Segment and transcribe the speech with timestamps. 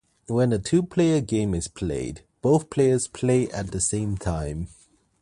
[0.25, 4.69] When a two-player game is played, both players play at the same time.